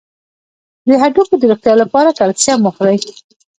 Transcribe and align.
د 0.87 0.89
هډوکو 1.01 1.35
د 1.39 1.43
روغتیا 1.51 1.73
لپاره 1.81 2.15
کلسیم 2.19 2.59
وخورئ 2.63 2.97